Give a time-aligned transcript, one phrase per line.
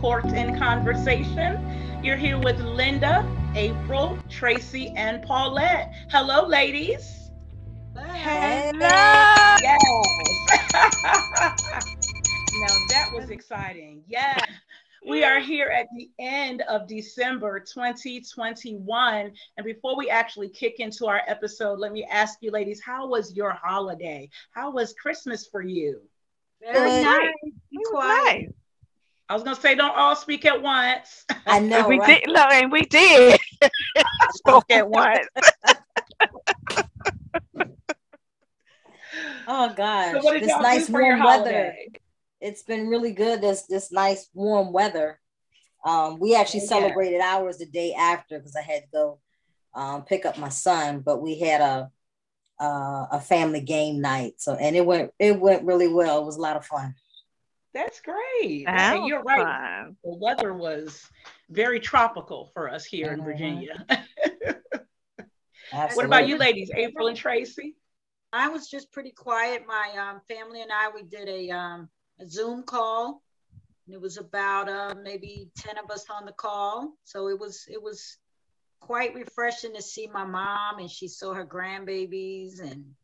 [0.00, 2.02] welcome to Uncorked in Conversation.
[2.02, 5.92] You're here with Linda, April, Tracy, and Paulette.
[6.10, 7.30] Hello, ladies.
[7.96, 8.78] Hello.
[8.80, 9.80] Yes.
[12.54, 14.02] now that was exciting.
[14.06, 14.38] Yeah.
[15.06, 19.32] We are here at the end of December 2021.
[19.56, 23.32] And before we actually kick into our episode, let me ask you, ladies, how was
[23.34, 24.28] your holiday?
[24.50, 26.02] How was Christmas for you?
[26.60, 27.32] Very nice.
[27.72, 28.48] Nice.
[29.28, 31.24] I was gonna say, don't all speak at once.
[31.46, 32.22] I know, we right?
[32.24, 33.38] did, no, and we did.
[34.32, 35.26] Spoke at once.
[39.46, 41.40] Oh gosh, So this nice warm weather.
[41.40, 41.88] holiday?
[42.40, 43.40] It's been really good.
[43.40, 45.18] This this nice warm weather.
[45.84, 46.68] Um, we actually Oh, yeah.
[46.68, 49.18] celebrated ours the day after because I had to go
[49.74, 51.90] um, pick up my son, but we had a
[52.60, 54.34] uh, a family game night.
[54.38, 56.20] So and it went it went really well.
[56.20, 56.94] It was a lot of fun.
[57.74, 58.64] That's great.
[58.66, 59.44] That And you're right.
[59.44, 59.96] fun.
[60.04, 61.06] The weather was
[61.50, 63.24] very tropical for us here in Mhm.
[63.24, 63.86] Virginia.
[65.94, 66.70] What about you, ladies?
[66.74, 67.76] April and Tracy?
[68.32, 69.66] I was just pretty quiet.
[69.66, 71.88] My um, family and I, we did a, um,
[72.20, 73.22] a Zoom call.
[73.86, 76.94] And it was about uh, maybe 10 of us on the call.
[77.04, 78.18] So it was, it was
[78.80, 82.94] quite refreshing to see my mom and she saw her grandbabies and,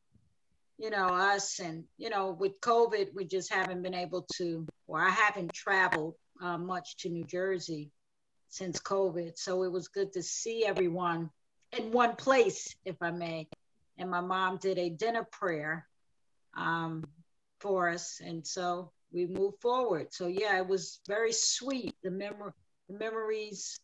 [0.78, 1.58] you know, us.
[1.60, 6.14] And, you know, with COVID, we just haven't been able to, or I haven't traveled
[6.42, 7.90] uh, much to New Jersey
[8.48, 9.36] since COVID.
[9.36, 11.30] So it was good to see everyone
[11.76, 13.48] in one place, if I may
[13.98, 15.86] and my mom did a dinner prayer
[16.56, 17.04] um,
[17.60, 20.08] for us, and so we moved forward.
[20.12, 21.94] So yeah, it was very sweet.
[22.02, 22.52] The memory,
[22.88, 23.78] the memories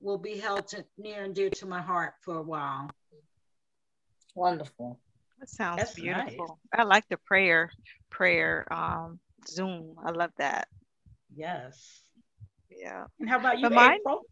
[0.00, 2.90] will be held to, near and dear to my heart for a while.
[4.34, 4.98] Wonderful.
[5.42, 6.24] That sounds That's nice.
[6.28, 6.60] beautiful.
[6.72, 7.72] I like the prayer,
[8.10, 9.96] prayer um Zoom.
[10.06, 10.68] I love that.
[11.34, 12.02] Yes.
[12.70, 13.06] Yeah.
[13.18, 14.22] And how about you, But mine- April?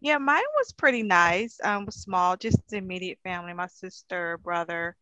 [0.00, 1.58] Yeah, mine was pretty nice.
[1.62, 4.96] Um, was small, just the immediate family, my sister, brother,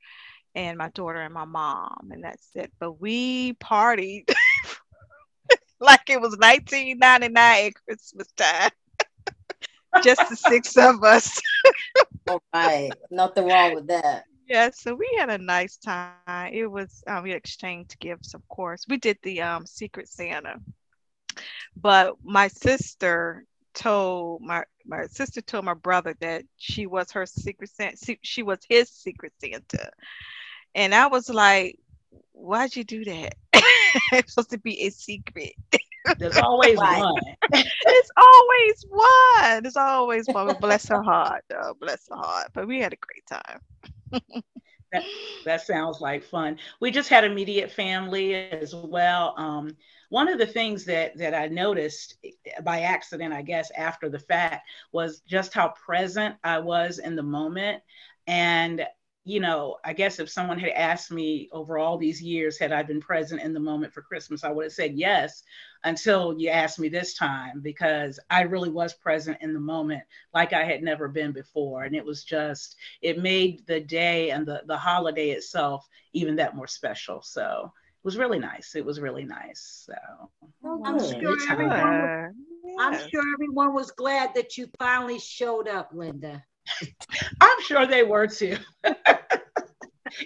[0.56, 2.72] and my daughter and my mom, and that's it.
[2.80, 4.28] But we partied
[5.80, 8.70] like it was 1999 at Christmas time.
[10.02, 11.40] just the six of us.
[12.28, 12.96] All right.
[13.10, 14.24] Nothing wrong with that.
[14.46, 16.52] Yeah, so we had a nice time.
[16.52, 18.86] It was um, we exchanged gifts, of course.
[18.88, 20.56] We did the um, Secret Santa,
[21.76, 27.70] but my sister told my my sister told my brother that she was her secret
[27.70, 28.16] Santa.
[28.22, 29.90] She, was his secret Santa,
[30.76, 31.80] and I was like,
[32.30, 33.34] "Why'd you do that?
[34.12, 35.54] it's supposed to be a secret.
[36.18, 37.16] There's always one.
[37.52, 39.66] it's always one.
[39.66, 40.54] It's always one.
[40.60, 41.76] Bless her heart, though.
[41.80, 42.50] Bless her heart.
[42.54, 43.60] But we had a great time.
[44.92, 45.02] That
[45.44, 46.58] that sounds like fun.
[46.80, 49.34] We just had immediate family as well.
[49.36, 49.76] Um,
[50.10, 52.16] one of the things that that I noticed
[52.62, 57.22] by accident, I guess, after the fact, was just how present I was in the
[57.24, 57.82] moment.
[58.28, 58.86] And
[59.26, 62.84] you know, I guess if someone had asked me over all these years, had I
[62.84, 65.42] been present in the moment for Christmas, I would have said yes.
[65.82, 70.52] Until you asked me this time, because I really was present in the moment like
[70.52, 74.62] I had never been before, and it was just it made the day and the,
[74.66, 77.20] the holiday itself even that more special.
[77.20, 78.76] So it was really nice.
[78.76, 79.86] It was really nice.
[79.86, 80.30] So
[80.84, 81.50] I'm sure Good time.
[81.50, 82.30] everyone,
[82.64, 82.74] Yeah.
[82.78, 86.44] I'm sure everyone was glad that you finally showed up, Linda.
[87.40, 88.56] I'm sure they were too.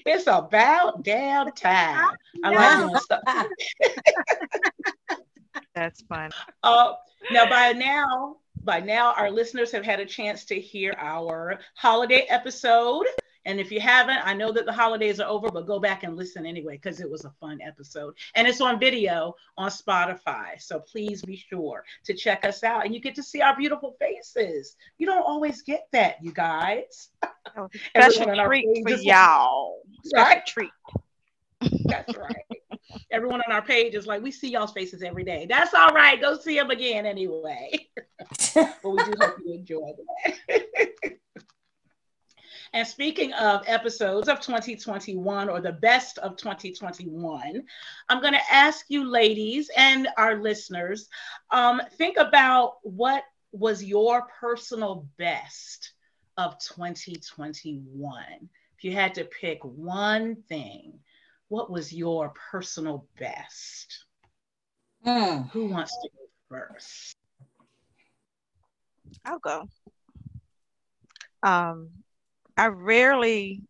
[0.06, 2.10] it's about damn time.
[2.44, 3.20] I like doing stuff.
[5.74, 6.30] That's fun.
[6.62, 6.94] Uh,
[7.30, 12.26] now by now, by now, our listeners have had a chance to hear our holiday
[12.28, 13.06] episode.
[13.46, 16.16] And if you haven't, I know that the holidays are over, but go back and
[16.16, 18.14] listen anyway because it was a fun episode.
[18.34, 20.60] And it's on video on Spotify.
[20.60, 22.84] So please be sure to check us out.
[22.84, 24.76] And you get to see our beautiful faces.
[24.98, 27.08] You don't always get that, you guys.
[27.22, 29.82] That was a Everyone special treat for y'all.
[30.04, 30.46] Special Right?
[30.46, 30.70] treat.
[31.84, 32.60] That's right.
[33.10, 35.46] Everyone on our page is like, we see y'all's faces every day.
[35.48, 36.20] That's all right.
[36.20, 37.70] Go see them again anyway.
[38.54, 39.92] but we do hope you enjoy
[40.48, 41.12] that.
[42.72, 47.62] and speaking of episodes of 2021 or the best of 2021,
[48.08, 51.08] I'm going to ask you, ladies, and our listeners,
[51.50, 55.92] um, think about what was your personal best
[56.36, 58.24] of 2021.
[58.76, 61.00] If you had to pick one thing,
[61.48, 64.04] what was your personal best?
[65.04, 65.42] Hmm.
[65.52, 67.16] Who wants to go first?
[69.24, 69.68] I'll go.
[71.42, 71.90] Um,
[72.56, 73.62] I rarely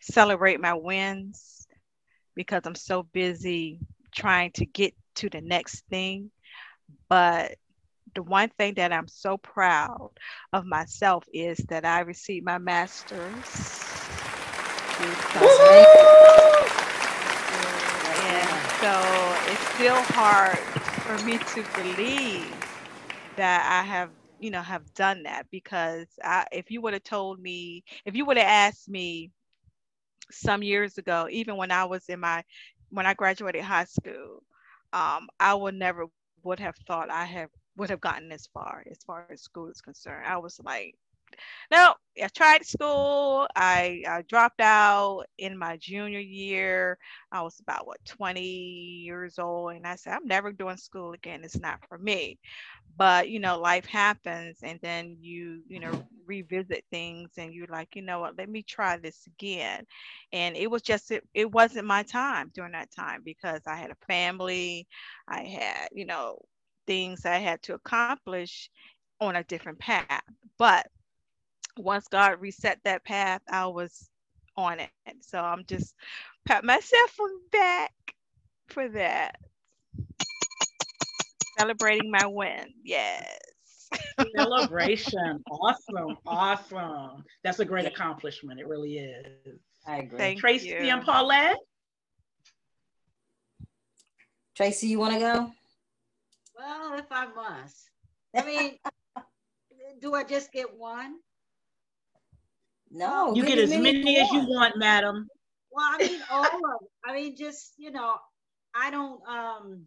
[0.00, 1.66] celebrate my wins
[2.34, 3.80] because I'm so busy
[4.14, 6.30] trying to get to the next thing.
[7.08, 7.56] But
[8.14, 10.10] the one thing that I'm so proud
[10.52, 13.46] of myself is that I received my master's.
[18.24, 18.50] And
[18.80, 18.92] so
[19.50, 22.54] it's still hard for me to believe
[23.36, 24.10] that I have,
[24.42, 28.26] you know, have done that because I, if you would have told me, if you
[28.26, 29.32] would have asked me
[30.30, 32.44] some years ago, even when I was in my,
[32.90, 34.42] when I graduated high school,
[34.92, 36.06] um, I would never
[36.44, 39.80] would have thought I have would have gotten this far as far as school is
[39.80, 40.26] concerned.
[40.26, 40.96] I was like,
[41.70, 43.46] no, I tried school.
[43.56, 46.98] I, I dropped out in my junior year.
[47.32, 51.44] I was about what 20 years old, and I said, I'm never doing school again.
[51.44, 52.38] It's not for me.
[52.96, 57.94] But you know, life happens, and then you you know revisit things, and you're like,
[57.96, 58.38] you know what?
[58.38, 59.84] Let me try this again.
[60.32, 63.90] And it was just it, it wasn't my time during that time because I had
[63.90, 64.86] a family.
[65.28, 66.38] I had you know
[66.86, 68.70] things I had to accomplish
[69.20, 70.22] on a different path.
[70.58, 70.86] But
[71.78, 74.08] once God reset that path, I was
[74.56, 74.90] on it.
[75.20, 75.94] So I'm just
[76.46, 77.92] pat myself on the back
[78.68, 79.36] for that.
[81.58, 82.72] Celebrating my win.
[82.84, 83.38] Yes.
[84.36, 85.42] Celebration.
[85.50, 86.16] awesome.
[86.26, 87.24] Awesome.
[87.44, 88.60] That's a great accomplishment.
[88.60, 89.58] It really is.
[89.86, 90.18] I agree.
[90.18, 90.76] Thank Tracy you.
[90.76, 91.58] and Paulette.
[94.54, 95.50] Tracy, you want to go?
[96.56, 97.90] Well, if I must.
[98.36, 98.76] I mean,
[100.00, 101.16] do I just get one?
[102.92, 105.28] No, You get as me many as you want, madam.
[105.70, 106.52] Well, I mean, all of
[106.82, 106.88] it.
[107.04, 108.16] I mean, just, you know,
[108.74, 109.86] I don't, um,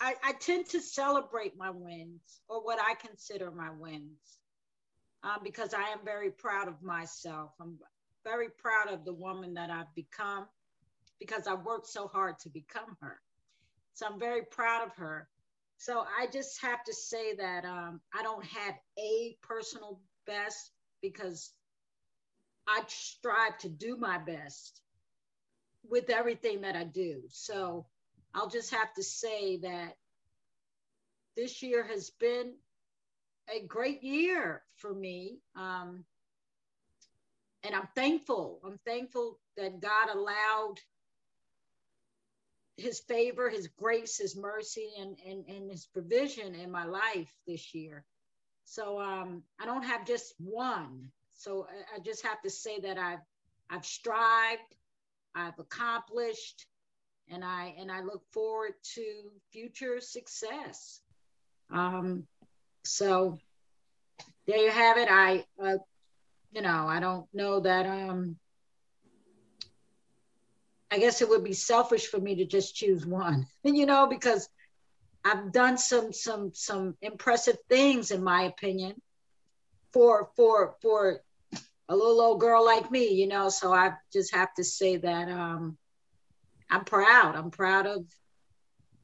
[0.00, 4.38] I, I tend to celebrate my wins or what I consider my wins
[5.24, 7.52] um, because I am very proud of myself.
[7.58, 7.78] I'm
[8.22, 10.46] very proud of the woman that I've become
[11.18, 13.18] because I worked so hard to become her.
[13.94, 15.28] So I'm very proud of her.
[15.78, 20.70] So I just have to say that um, I don't have a personal best
[21.02, 21.52] because
[22.68, 24.80] I strive to do my best
[25.88, 27.22] with everything that I do.
[27.28, 27.86] So
[28.34, 29.96] I'll just have to say that
[31.36, 32.54] this year has been
[33.54, 35.38] a great year for me.
[35.54, 36.04] Um,
[37.62, 38.60] and I'm thankful.
[38.64, 40.76] I'm thankful that God allowed
[42.76, 47.74] his favor, his grace, his mercy, and, and, and his provision in my life this
[47.74, 48.04] year.
[48.66, 51.08] So um, I don't have just one.
[51.34, 53.20] So I, just have to say that I've
[53.70, 54.74] I've strived,
[55.34, 56.66] I've accomplished,
[57.30, 59.04] and I and I look forward to
[59.52, 61.00] future success.
[61.70, 62.26] Um,
[62.84, 63.38] so
[64.46, 65.08] there you have it.
[65.10, 65.78] I uh,
[66.52, 68.36] you know I don't know that um
[70.90, 74.48] I guess it would be selfish for me to just choose one, you know, because
[75.26, 78.94] I've done some some some impressive things in my opinion
[79.92, 81.20] for for for
[81.88, 83.48] a little old girl like me, you know.
[83.48, 85.76] So I just have to say that um,
[86.70, 87.34] I'm proud.
[87.34, 88.04] I'm proud of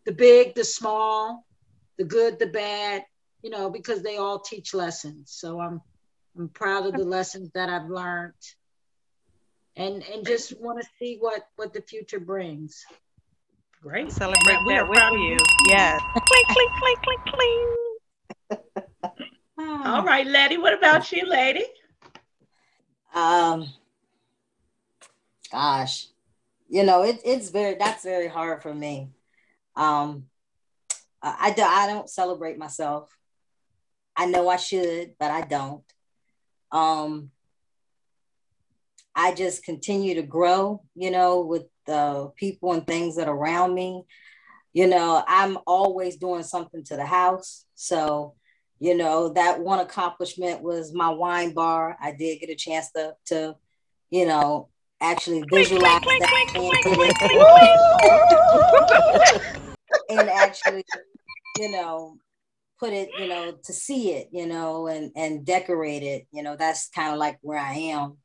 [0.04, 1.44] the big, the small,
[1.98, 3.04] the good, the bad,
[3.42, 5.32] you know, because they all teach lessons.
[5.32, 5.80] So I'm
[6.38, 8.32] I'm proud of the lessons that I've learned,
[9.74, 12.84] and and just want to see what what the future brings.
[13.82, 14.12] Great.
[14.12, 15.36] Celebrate We that are with proud of you.
[15.66, 16.00] Yes.
[16.12, 17.20] clink, clink, clink, clink,
[18.48, 18.62] clink.
[19.58, 20.56] All right, Letty.
[20.56, 21.64] What about you, lady?
[23.12, 23.68] Um,
[25.50, 26.06] gosh,
[26.68, 29.10] you know, it, it's very, that's very hard for me.
[29.74, 30.26] Um,
[31.20, 33.14] I, I, do, I don't celebrate myself.
[34.16, 35.82] I know I should, but I don't.
[36.70, 37.32] Um,
[39.14, 43.74] I just continue to grow, you know, with the people and things that are around
[43.74, 44.04] me.
[44.72, 47.66] You know, I'm always doing something to the house.
[47.74, 48.34] So,
[48.78, 51.96] you know, that one accomplishment was my wine bar.
[52.00, 53.56] I did get a chance to, to
[54.10, 54.68] you know,
[55.00, 56.32] actually visualize that
[60.08, 60.84] and actually,
[61.58, 62.16] you know,
[62.78, 66.26] put it, you know, to see it, you know, and and decorate it.
[66.30, 68.18] You know, that's kind of like where I am,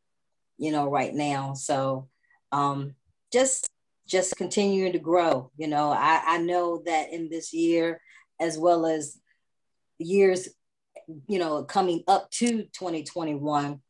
[0.57, 1.53] you know, right now.
[1.53, 2.07] So,
[2.51, 2.95] um,
[3.31, 3.69] just
[4.07, 5.51] just continuing to grow.
[5.57, 8.01] You know, I I know that in this year,
[8.39, 9.19] as well as
[9.99, 10.49] years,
[11.27, 13.81] you know, coming up to 2021,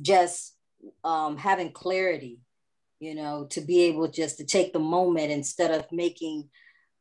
[0.00, 0.54] just
[1.04, 2.40] um, having clarity,
[3.00, 6.48] you know, to be able just to take the moment instead of making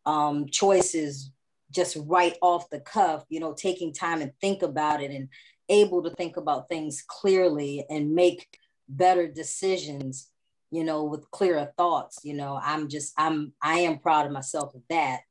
[0.06, 1.32] um, choices
[1.72, 5.30] just right off the cuff, you know, taking time and think about it and
[5.70, 8.46] able to think about things clearly and make
[8.91, 10.29] better decisions,
[10.69, 12.19] you know, with clearer thoughts.
[12.24, 15.21] You know, I'm just I'm I am proud of myself of that.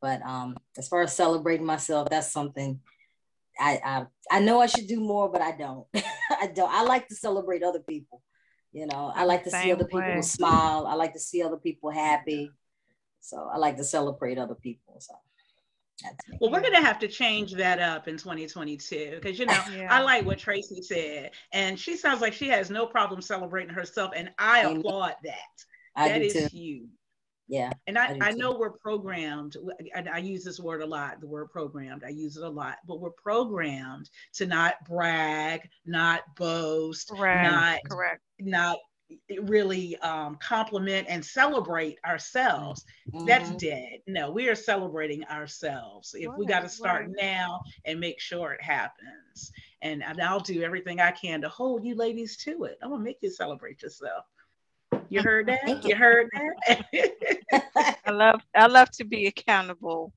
[0.00, 2.80] But um, as far as celebrating myself, that's something
[3.58, 5.86] I I, I know I should do more, but I don't.
[5.94, 6.70] I don't.
[6.70, 8.22] I like to celebrate other people.
[8.72, 10.02] You know, I like to Same see other way.
[10.08, 10.86] people smile.
[10.86, 12.50] I like to see other people happy.
[13.20, 14.96] So I like to celebrate other people.
[15.00, 15.14] So
[16.40, 19.88] well, we're going to have to change that up in 2022 because, you know, yeah.
[19.90, 21.30] I like what Tracy said.
[21.52, 24.12] And she sounds like she has no problem celebrating herself.
[24.14, 24.78] And I Amen.
[24.78, 25.64] applaud that.
[25.94, 26.48] I that is too.
[26.50, 26.90] huge.
[27.48, 27.72] Yeah.
[27.86, 29.56] And I, I, I know we're programmed.
[29.94, 32.02] I, I use this word a lot, the word programmed.
[32.04, 37.42] I use it a lot, but we're programmed to not brag, not boast, right.
[37.42, 38.22] not, correct.
[38.40, 38.78] not
[39.42, 43.26] really um, compliment and celebrate ourselves, mm-hmm.
[43.26, 44.00] that's dead.
[44.06, 46.14] No, we are celebrating ourselves.
[46.18, 47.16] If right, we got to start right.
[47.20, 51.84] now and make sure it happens, and, and I'll do everything I can to hold
[51.84, 52.78] you ladies to it.
[52.82, 54.24] I'm gonna make you celebrate yourself.
[55.08, 55.84] You heard that?
[55.84, 56.86] You heard that?
[58.06, 60.12] I love I love to be accountable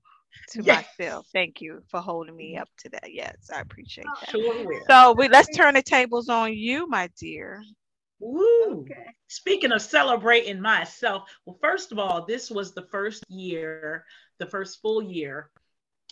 [0.51, 0.85] to yes.
[0.99, 1.27] myself.
[1.33, 3.13] Thank you for holding me up to that.
[3.13, 4.29] Yes, I appreciate that.
[4.29, 7.61] Sure so we let's turn the tables on you, my dear.
[8.19, 8.81] Woo.
[8.81, 9.05] Okay.
[9.27, 14.05] Speaking of celebrating myself, well, first of all, this was the first year,
[14.39, 15.51] the first full year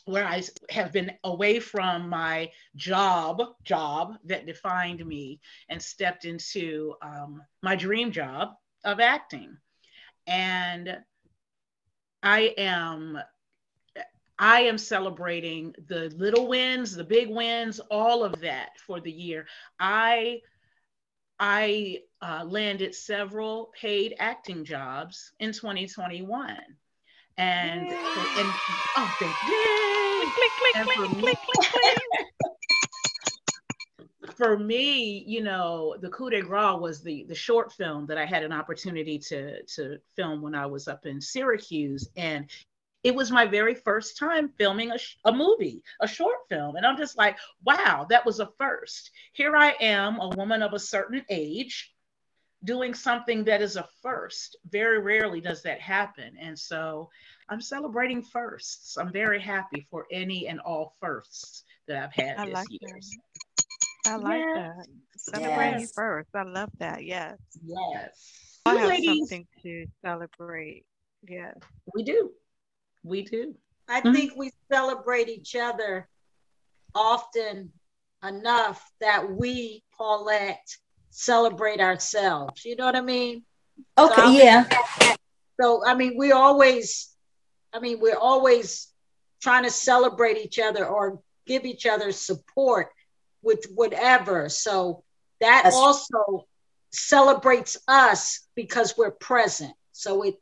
[0.06, 6.96] where I have been away from my job, job that defined me, and stepped into
[7.02, 8.54] um, my dream job
[8.86, 9.58] of acting.
[10.28, 10.98] And
[12.24, 13.20] I am
[14.40, 19.48] I am celebrating the little wins, the big wins, all of that for the year.
[19.80, 20.42] I
[21.40, 26.58] I uh, landed several paid acting jobs in 2021.
[27.40, 27.90] And, and
[28.98, 30.32] oh, thank you.
[30.34, 31.98] Click, click, click, click, click, click,
[34.38, 38.26] for me, you know, the coup de grace was the the short film that I
[38.26, 42.50] had an opportunity to to film when I was up in Syracuse, and
[43.08, 46.76] it was my very first time filming a, a movie, a short film.
[46.76, 49.12] And I'm just like, wow, that was a first.
[49.32, 51.94] Here I am, a woman of a certain age,
[52.66, 54.58] doing something that is a first.
[54.70, 56.36] Very rarely does that happen.
[56.38, 57.10] And so
[57.48, 58.98] I'm celebrating firsts.
[58.98, 63.00] I'm very happy for any and all firsts that I've had I this like year.
[64.04, 64.12] That.
[64.12, 64.74] I like yeah.
[64.76, 64.88] that.
[65.16, 65.94] Celebrating yes.
[65.96, 66.30] first.
[66.36, 67.06] I love that.
[67.06, 67.38] Yes.
[67.66, 68.60] Yes.
[68.66, 70.84] I have ladies, something to celebrate.
[71.26, 71.56] Yes.
[71.96, 72.32] We do.
[73.08, 73.56] We do.
[73.88, 74.14] I mm-hmm.
[74.14, 76.08] think we celebrate each other
[76.94, 77.72] often
[78.24, 80.68] enough that we, Paulette,
[81.10, 82.66] celebrate ourselves.
[82.66, 83.44] You know what I mean?
[83.98, 84.68] Okay, so, yeah.
[85.60, 87.10] So I mean, we always,
[87.74, 88.88] I mean, we're always
[89.42, 92.90] trying to celebrate each other or give each other support
[93.42, 94.50] with whatever.
[94.50, 95.04] So
[95.40, 96.46] that That's also
[96.92, 99.74] celebrates us because we're present.
[99.92, 100.36] So it,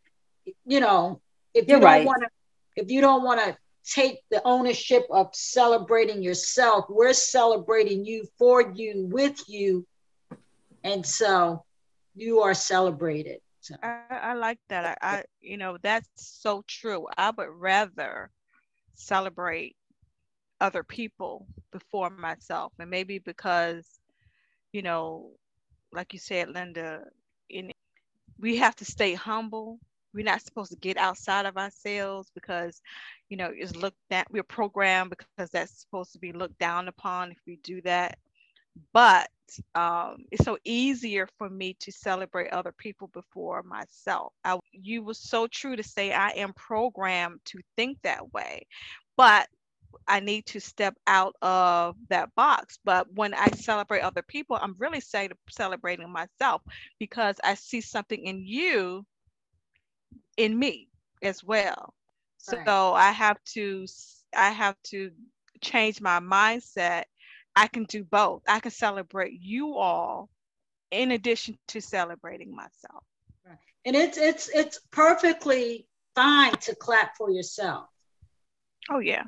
[0.66, 1.22] you know,
[1.54, 2.06] if You're you don't right.
[2.06, 2.30] want to
[2.76, 8.72] if you don't want to take the ownership of celebrating yourself, we're celebrating you for
[8.74, 9.86] you, with you.
[10.84, 11.64] And so
[12.16, 13.40] you are celebrated.
[13.62, 13.76] So.
[13.82, 14.98] I, I like that.
[15.02, 17.08] I, I, you know, that's so true.
[17.18, 18.30] I would rather
[18.94, 19.76] celebrate
[20.62, 22.74] other people before myself.
[22.80, 23.86] And maybe because,
[24.72, 25.32] you know,
[25.92, 27.02] like you said, Linda,
[27.50, 27.72] in,
[28.40, 29.80] we have to stay humble
[30.16, 32.82] we're not supposed to get outside of ourselves because
[33.30, 37.32] you know it's looked at we're programmed because that's supposed to be looked down upon
[37.32, 38.18] if we do that
[38.94, 39.30] but
[39.76, 45.14] um, it's so easier for me to celebrate other people before myself I, you were
[45.14, 48.66] so true to say i am programmed to think that way
[49.18, 49.48] but
[50.08, 52.80] I need to step out of that box.
[52.84, 55.02] But when I celebrate other people, I'm really
[55.50, 56.62] celebrating myself
[57.00, 59.06] because I see something in you
[60.38, 60.90] in me
[61.22, 61.94] as well.
[62.38, 62.68] So right.
[62.68, 63.86] I have to
[64.36, 65.12] I have to
[65.62, 67.04] change my mindset.
[67.56, 68.44] I can do both.
[68.48, 70.30] I can celebrate you all
[70.92, 73.04] in addition to celebrating myself.
[73.46, 73.58] Right.
[73.86, 77.88] And it's it's it's perfectly fine to clap for yourself.
[78.90, 79.24] Oh yeah.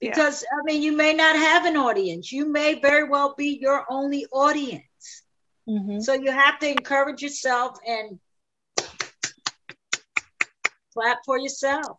[0.00, 0.58] Because yeah.
[0.60, 2.30] I mean you may not have an audience.
[2.30, 5.22] You may very well be your only audience.
[5.68, 6.00] Mm-hmm.
[6.00, 8.18] So you have to encourage yourself and
[10.94, 11.98] clap for yourself.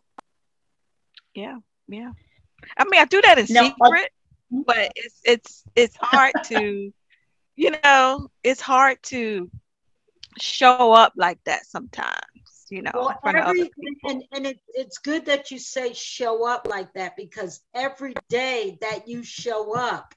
[1.34, 2.12] Yeah, yeah.
[2.76, 4.10] I mean, I do that in no, secret,
[4.50, 6.92] but it's it's it's hard to,
[7.56, 9.50] you know, it's hard to
[10.40, 12.20] show up like that sometimes.
[12.68, 13.70] You know, well, every,
[14.02, 18.76] and, and it, it's good that you say show up like that because every day
[18.80, 20.12] that you show up,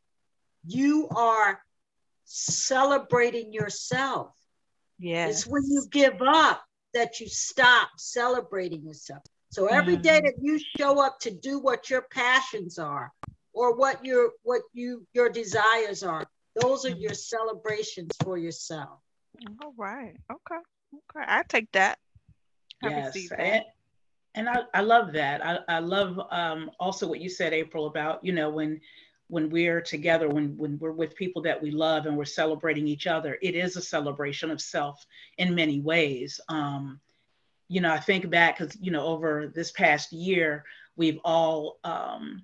[0.65, 1.62] you are
[2.25, 4.31] celebrating yourself.
[4.98, 5.29] Yes.
[5.29, 9.24] It's when you give up that you stop celebrating yourself.
[9.50, 10.03] So every Mm.
[10.03, 13.12] day that you show up to do what your passions are
[13.53, 19.00] or what your what you your desires are, those are your celebrations for yourself.
[19.63, 20.15] All right.
[20.31, 20.62] Okay.
[20.93, 21.25] Okay.
[21.27, 21.98] I take that.
[22.84, 23.39] I yes that.
[23.39, 23.63] and,
[24.36, 28.24] and I, I love that I, I love um, also what you said april about
[28.24, 28.79] you know when
[29.29, 33.07] when we're together when when we're with people that we love and we're celebrating each
[33.07, 35.05] other it is a celebration of self
[35.38, 36.41] in many ways.
[36.50, 37.00] Um,
[37.69, 40.65] you know i think back because you know over this past year
[40.98, 42.43] we've all um,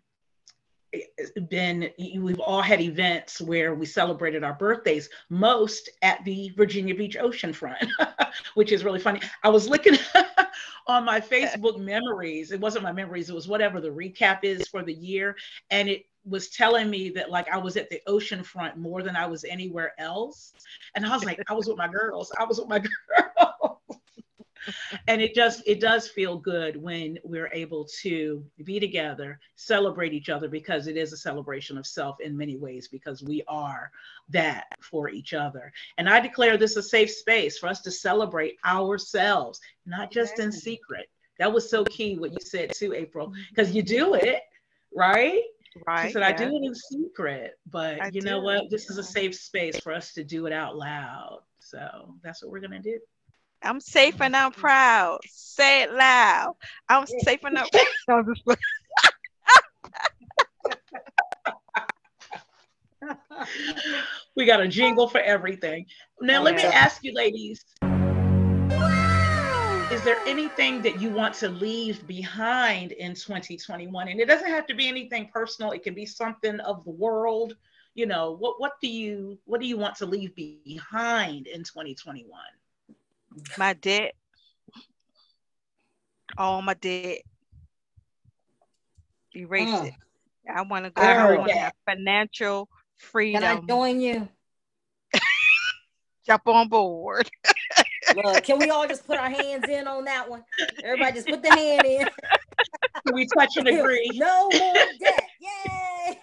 [1.50, 1.90] been
[2.20, 7.52] we've all had events where we celebrated our birthdays most at the virginia beach ocean
[7.52, 7.84] front
[8.54, 9.20] which is really funny.
[9.44, 9.98] I was looking
[10.88, 12.52] on my facebook memories.
[12.52, 15.36] It wasn't my memories it was whatever the recap is for the year
[15.70, 19.16] and it was telling me that like i was at the ocean front more than
[19.16, 20.54] i was anywhere else.
[20.96, 22.32] And i was like i was with my girls.
[22.38, 23.78] I was with my girls.
[25.08, 30.30] And it just it does feel good when we're able to be together celebrate each
[30.30, 33.92] other because it is a celebration of self in many ways because we are
[34.30, 35.72] that for each other.
[36.00, 40.52] And i declare this a safe space for us to celebrate ourselves not just in
[40.52, 41.08] secret.
[41.38, 44.42] That was so key what you said too april because you do it
[44.96, 45.44] right
[45.86, 46.08] Right.
[46.08, 48.70] she said, I do it in secret, but I you know do, what?
[48.70, 51.42] This is a safe space for us to do it out loud.
[51.60, 53.00] So that's what we're going to do.
[53.62, 55.20] I'm safe and I'm proud.
[55.26, 56.56] Say it loud.
[56.88, 57.68] I'm safe and I'm
[63.02, 63.16] No,
[64.36, 65.86] We got a jingle for everything.
[66.22, 67.64] Now, let me ask you, ladies
[69.90, 74.08] is there anything that you want to leave behind in 2021?
[74.08, 77.56] And it doesn't have to be anything personal, it can be something of the world.
[77.94, 82.28] You know, what, what do you what do you want to leave behind in 2021?
[83.58, 84.14] my debt.
[86.38, 87.20] All my debt.
[89.36, 89.88] Erase Mm.
[89.88, 89.94] it.
[90.54, 91.02] I want to go.
[91.02, 91.64] I I heard want to that.
[91.64, 92.70] have financial
[93.32, 93.68] Can I freedom.
[93.68, 94.28] join you?
[96.26, 97.30] Jump on board.
[98.16, 100.44] Look, can we all just put our hands in on that one?
[100.84, 102.08] Everybody just put the hand in.
[103.06, 104.10] Can we touch and agree?
[104.16, 105.24] no more debt.
[105.42, 106.20] Yay!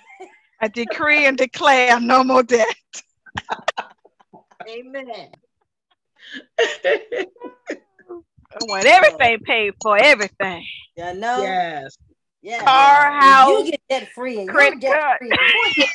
[0.61, 2.67] I decree and declare no more debt.
[4.69, 5.29] Amen.
[6.59, 7.27] I
[8.63, 9.97] want everything paid for.
[9.99, 10.65] Everything.
[10.97, 11.43] You know?
[11.43, 11.97] yes.
[12.43, 12.59] Yeah.
[12.59, 13.21] Car, yeah.
[13.21, 15.19] house, You get debt free and you're credit card.
[15.21, 15.89] debt-free.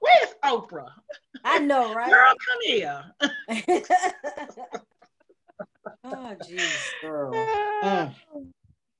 [0.00, 0.88] Where's Oprah?
[1.44, 2.10] I know, right?
[2.10, 3.04] Girl, come here.
[6.04, 7.32] oh, jeez, girl.
[7.32, 8.14] Mm.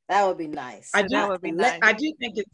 [0.09, 0.91] That would be nice.
[0.95, 1.91] I do- that would be let- nice.
[1.91, 2.47] I do think it,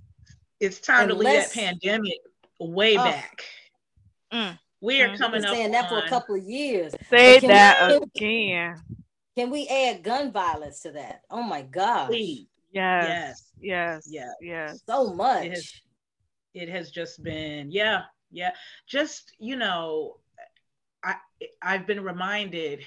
[0.61, 2.18] it's time to leave that pandemic
[2.61, 3.05] way Oh.
[3.05, 3.42] back.
[4.33, 4.59] Mm.
[4.81, 5.12] We are Mm.
[5.12, 6.94] I've coming been up saying that for a couple of years.
[7.11, 8.77] Say that we- again.
[9.37, 11.22] Can we add gun violence to that?
[11.31, 12.09] Oh my gosh.
[12.09, 12.46] Please.
[12.72, 13.51] Yes.
[13.61, 14.07] Yes.
[14.07, 14.09] Yes.
[14.11, 14.31] Yeah.
[14.40, 14.83] Yes.
[14.87, 15.46] So much.
[15.46, 15.83] It has-
[16.55, 18.53] It has just been, yeah, yeah.
[18.87, 20.19] Just, you know,
[21.03, 21.17] I
[21.62, 22.85] I've been reminded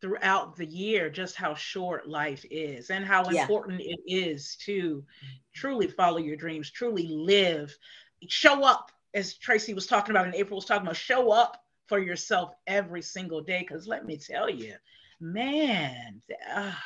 [0.00, 3.42] throughout the year just how short life is and how Yeah.
[3.42, 5.04] important it is to
[5.54, 7.76] truly follow your dreams, truly live,
[8.28, 11.98] show up, as Tracy was talking about and April was talking about, show up for
[11.98, 13.60] yourself every single day.
[13.60, 14.74] Because let me tell you,
[15.20, 16.84] man, ah,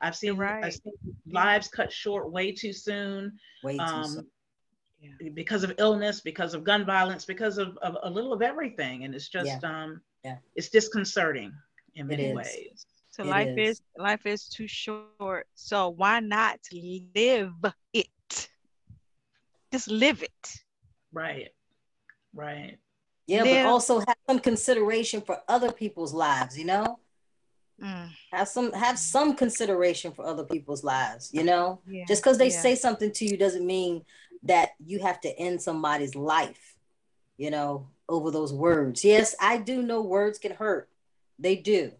[0.00, 0.64] I've seen, right.
[0.64, 0.92] I've seen
[1.26, 4.26] lives cut short way too soon Way too um, soon.
[5.34, 9.04] Because of illness, because of gun violence, because of, of a little of everything.
[9.04, 10.36] And it's just, um, Yeah.
[10.54, 11.52] it's disconcerting
[11.94, 12.34] in many is.
[12.36, 12.86] ways.
[13.10, 13.70] So It life is.
[13.78, 13.82] is.
[13.96, 15.46] life is too short.
[15.54, 17.54] So why not live
[17.92, 18.48] it?
[19.72, 20.54] Just live it.
[21.12, 21.48] Right.
[22.34, 22.78] Right.
[23.26, 26.98] Yeah, live- but also have some consideration for other people's lives, you know?
[27.82, 31.80] Mm, Have some have some consideration for other people's lives, you know?
[31.86, 32.60] yeah, Just because they yeah.
[32.62, 34.02] say something to you doesn't mean
[34.48, 36.76] that you have to end somebody's life,
[37.36, 39.04] you know, over those words.
[39.04, 40.88] Yes, I do know words can hurt.
[41.38, 41.92] They do.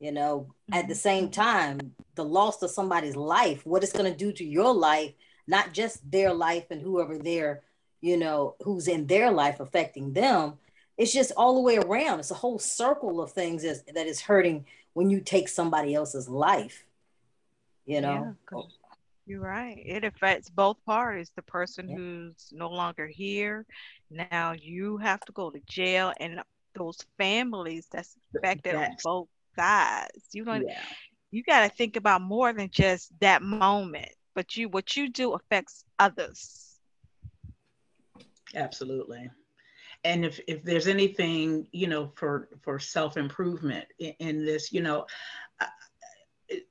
[0.00, 4.10] You know, at the Mhm, same time, the loss of somebody's life, what it's going
[4.10, 5.12] to do to your life,
[5.46, 7.62] not just their life and whoever they're,
[8.00, 10.54] you know, who's in their life affecting them.
[10.98, 12.18] It's just all the way around.
[12.20, 16.28] It's a whole circle of things is, that is hurting when you take somebody else's
[16.28, 16.84] life.
[17.86, 18.60] You know, Yeah,
[19.26, 19.80] you're right.
[19.84, 21.30] It affects both parties.
[21.36, 21.96] The person Yeah.
[21.96, 23.64] who's no longer here,
[24.10, 26.40] now you have to go to jail, and
[26.74, 30.28] those families that's affected on both sides.
[30.32, 30.84] You know, Yeah.
[31.30, 35.32] you got to think about more than just that moment, but you what you do
[35.32, 36.78] affects others.
[38.54, 39.30] Absolutely.
[40.04, 45.04] and if, if there's anything you know for for self-improvement in, in this you know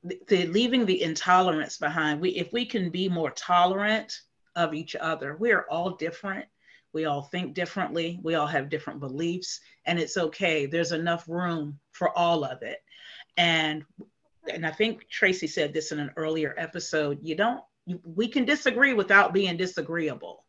[0.03, 2.19] the leaving the intolerance behind.
[2.21, 4.21] We if we can be more tolerant
[4.55, 6.45] of each other we are all different.
[6.93, 8.19] We all think differently.
[8.21, 10.65] We all have different beliefs and it's okay.
[10.65, 12.79] There's enough room for all of it.
[13.37, 13.83] And
[14.49, 18.45] and i think tracy said this in an earlier episode you don't you, we can
[18.45, 20.45] disagree without being disagreeable.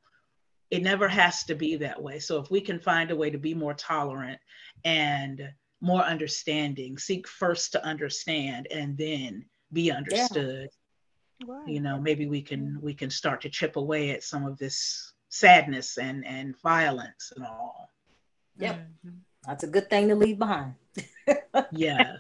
[0.71, 2.19] It never has to be that way.
[2.19, 4.39] So if we can find a way to be more tolerant
[4.85, 5.51] and
[5.83, 10.69] more understanding seek first to understand and then be understood.
[11.45, 11.55] Yeah.
[11.55, 11.69] right.
[11.69, 15.13] you know maybe we can we can start to chip away at some of this
[15.29, 17.91] sadness and and violence and all.
[18.59, 18.77] Yep.
[18.77, 19.17] Mm-hmm.
[19.47, 20.75] that's a good thing to leave behind.
[21.71, 22.19] Yes.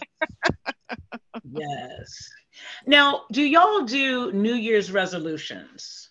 [1.44, 2.30] Yes.
[2.86, 6.10] Now do y'all do new year's resolutions?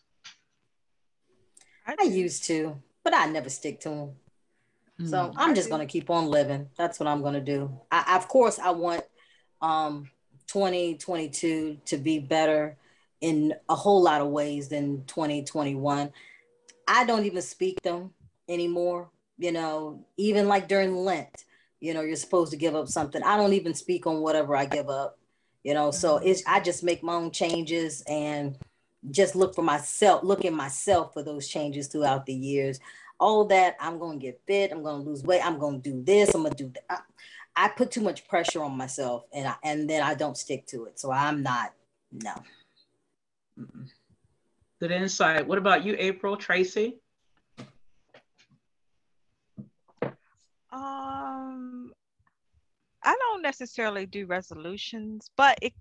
[1.88, 4.12] I used to but i never stick to them
[5.08, 5.34] so mm.
[5.38, 6.70] I'm just gonna keep on living.
[6.78, 7.80] That's what I'm gonna do.
[7.92, 9.04] I, of course, I want
[9.62, 10.10] um,
[10.48, 12.78] 2022 to be better
[13.22, 16.12] in a whole lot of ways than 2021.
[16.88, 18.12] I don't even speak them
[18.50, 19.10] anymore.
[19.38, 21.46] You know, even like during Lent,
[21.80, 23.24] you know, you're supposed to give up something.
[23.24, 25.18] I don't even speak on whatever I give up.
[25.64, 26.26] You know, so mm.
[26.26, 28.58] it's I just make my own changes and
[29.10, 32.80] just look for myself, look at myself for those changes throughout the years
[33.22, 35.90] all that I'm going to get fit, I'm going to lose weight, I'm going to
[35.90, 37.06] do this, I'm going to do that.
[37.56, 40.66] I, I, put too much pressure on myself and I, and then I don't stick
[40.68, 41.00] to it.
[41.00, 41.74] So I'm not
[42.12, 42.34] no.
[43.60, 43.88] Mm-mm.
[44.80, 45.48] Good insight.
[45.48, 46.98] What about you, April, Tracy?
[50.72, 51.92] Um
[53.04, 55.74] I don't necessarily do resolutions, but it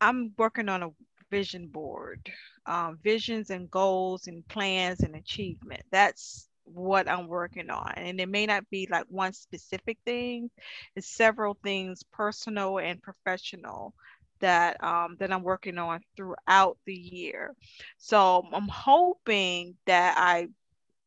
[0.00, 0.90] I'm working on a
[1.30, 2.30] vision board
[2.66, 5.82] um, visions and goals and plans and achievement.
[5.90, 7.92] That's what I'm working on.
[7.96, 10.50] And it may not be like one specific thing,
[10.96, 13.94] it's several things, personal and professional,
[14.40, 17.54] that um, that I'm working on throughout the year.
[17.98, 20.48] So I'm hoping that I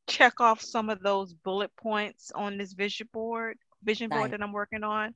[0.08, 4.51] check off some of those bullet points on this vision board vision board that I'm
[4.53, 5.13] working on.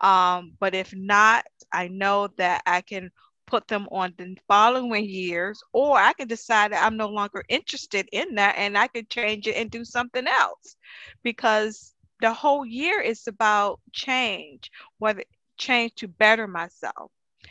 [0.00, 3.10] Um, but if not, I know that I can
[3.50, 8.08] put them on the following years, or I can decide that I'm no longer interested
[8.12, 10.76] in that and I could change it and do something else
[11.24, 15.24] because the whole year is about change, whether
[15.58, 17.10] change to better myself.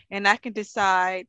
[0.09, 1.27] And I can decide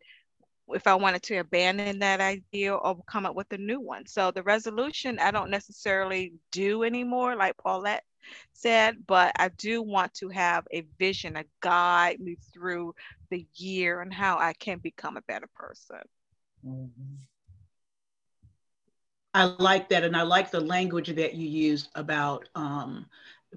[0.68, 4.06] if I wanted to abandon that idea or come up with a new one.
[4.06, 8.04] So the resolution I don't necessarily do anymore, like Paulette
[8.52, 12.94] said, but I do want to have a vision, a guide me through
[13.30, 16.00] the year and how I can become a better person.
[16.66, 17.14] Mm-hmm.
[19.32, 20.04] I like that.
[20.04, 23.06] And I like the language that you used about um,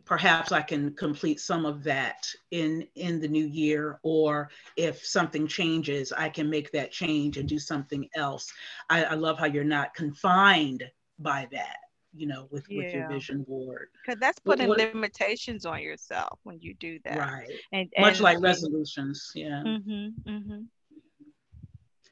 [0.06, 5.48] perhaps I can complete some of that in in the new year, or if something
[5.48, 8.52] changes, I can make that change and do something else.
[8.90, 10.84] I, I love how you're not confined
[11.20, 11.78] by that
[12.16, 12.84] you know, with, yeah.
[12.84, 13.90] with your vision board.
[14.06, 17.18] Because that's putting what, limitations on yourself when you do that.
[17.18, 17.50] Right.
[17.72, 19.32] And, and much like resolutions.
[19.36, 19.64] Yeah.
[19.66, 20.60] Mm-hmm, mm-hmm.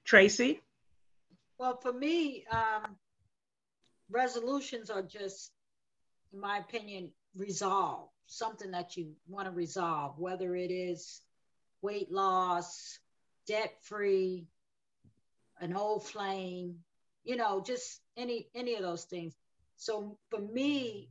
[0.04, 0.62] Tracy?
[1.58, 2.96] Well, for me, um,
[4.10, 5.52] resolutions are just,
[6.34, 11.22] in my opinion, resolve something that you want to resolve, whether it is
[11.82, 13.00] weight loss,
[13.48, 14.48] debt free,
[15.60, 16.76] an old flame,
[17.24, 19.36] you know, just any any of those things.
[19.82, 21.10] So for me,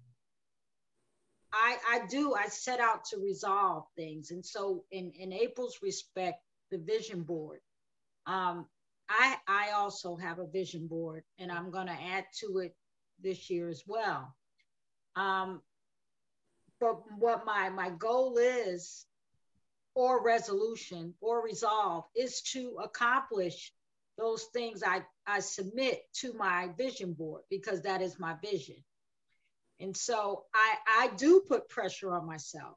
[1.53, 6.41] I I do I set out to resolve things, and so in in April's respect,
[6.71, 7.59] the vision board.
[8.27, 8.67] Um,
[9.09, 12.77] I I also have a vision board, and I'm going to add to it
[13.21, 14.37] this year as well.
[15.17, 15.63] Um,
[16.79, 19.05] but what my my goal is,
[19.97, 23.73] or resolution or resolve, is to accomplish
[24.21, 28.77] those things I, I submit to my vision board because that is my vision.
[29.81, 32.77] And so I, I do put pressure on myself.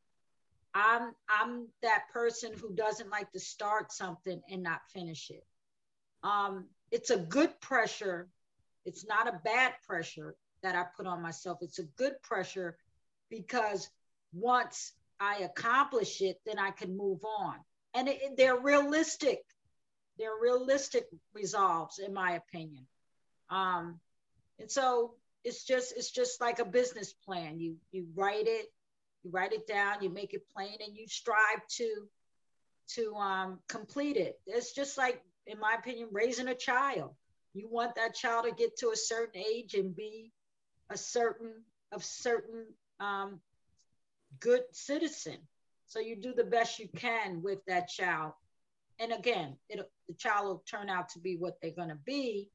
[0.74, 5.46] I'm, I'm that person who doesn't like to start something and not finish it.
[6.24, 8.30] Um, it's a good pressure.
[8.86, 11.60] It's not a bad pressure that I put on myself.
[11.62, 12.78] It's a good pressure
[13.30, 13.90] because
[14.34, 17.56] once I accomplish it, then I can move on.
[17.94, 19.44] And it, they're realistic
[20.18, 22.86] they're realistic resolves, in my opinion.
[23.50, 24.00] Um,
[24.60, 27.60] and so it's just it's just like a business plan.
[27.60, 28.68] You you write it,
[29.24, 32.08] you write it down, you make it plain, and you strive to
[32.96, 34.40] to um, complete it.
[34.46, 37.16] It's just like, in my opinion, raising a child.
[37.54, 40.32] You want that child to get to a certain age and be
[40.90, 41.52] a certain
[41.92, 42.66] of certain
[43.00, 43.40] um,
[44.40, 45.38] good citizen.
[45.86, 48.34] So you do the best you can with that child.
[49.00, 52.50] And again, it the child will turn out to be what they're going to be.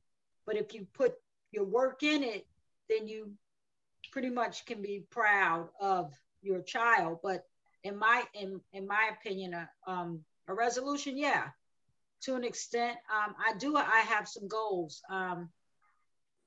[0.46, 1.14] But if you put
[1.50, 2.46] your work in it,
[2.88, 3.32] then you
[4.12, 7.18] pretty much can be proud of your child.
[7.22, 7.44] But
[7.84, 11.48] in my in in my opinion, uh, um, a resolution, yeah,
[12.22, 12.96] to an extent.
[13.12, 13.76] Um, I do.
[13.76, 15.48] I have some goals um,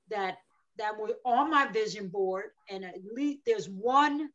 [0.09, 0.37] that
[0.77, 4.29] that were on my vision board, and at least there's one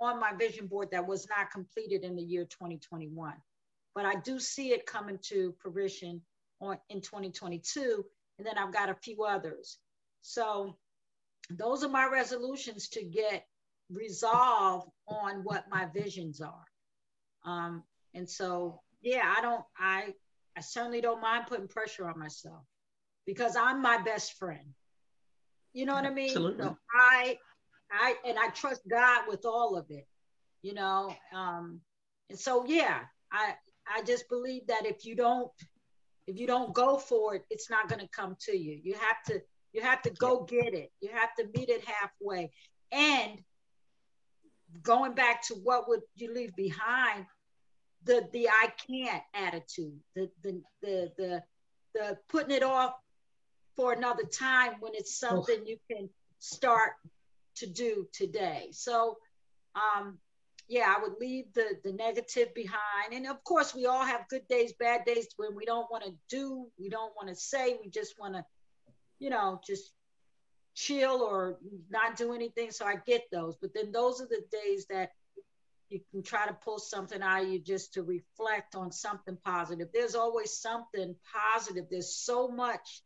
[0.00, 3.34] on my vision board that was not completed in the year 2021.
[3.96, 6.20] But I do see it coming to fruition
[6.60, 8.04] on in 2022,
[8.38, 9.78] and then I've got a few others.
[10.20, 10.76] So
[11.48, 13.46] those are my resolutions to get
[13.90, 16.64] resolved on what my visions are.
[17.44, 20.12] Um, and so, yeah, I don't, I,
[20.56, 22.64] I certainly don't mind putting pressure on myself
[23.26, 24.74] because I'm my best friend.
[25.72, 26.28] You know what I mean?
[26.28, 26.64] Absolutely.
[26.64, 27.38] So I,
[27.90, 30.06] I, and I trust God with all of it,
[30.62, 31.14] you know?
[31.34, 31.80] Um,
[32.28, 33.00] and so, yeah,
[33.32, 33.54] I,
[33.88, 35.50] I just believe that if you don't,
[36.26, 38.80] if you don't go for it, it's not going to come to you.
[38.82, 39.40] You have to,
[39.72, 40.90] you have to go get it.
[41.00, 42.50] You have to meet it halfway.
[42.92, 43.38] And
[44.82, 47.26] going back to what would you leave behind,
[48.04, 51.42] the the I can't attitude, the the the the,
[51.94, 52.94] the putting it off
[53.74, 56.92] for another time when it's something you can start
[57.56, 58.68] to do today.
[58.72, 59.18] So
[59.74, 60.18] um
[60.68, 63.12] yeah, I would leave the the negative behind.
[63.12, 66.12] And of course, we all have good days, bad days when we don't want to
[66.28, 68.44] do, we don't want to say, we just want to,
[69.18, 69.92] you know, just
[70.74, 71.58] chill or
[71.90, 72.70] not do anything.
[72.70, 73.56] So I get those.
[73.60, 75.10] But then those are the days that
[75.88, 79.88] you can try to pull something out of you just to reflect on something positive.
[79.94, 81.86] There's always something positive.
[81.90, 83.02] There's so much